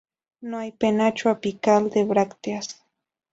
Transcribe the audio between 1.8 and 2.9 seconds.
de brácteas.